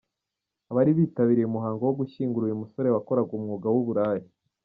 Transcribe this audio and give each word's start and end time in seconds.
Abari 0.69 0.91
bitabiriye 0.99 1.47
umuhango 1.47 1.81
wo 1.83 1.93
gushyingura 1.99 2.43
uyu 2.45 2.59
mugore 2.61 2.87
wakoraga 2.95 3.31
umwuga 3.37 3.67
w’uburaya. 3.73 4.25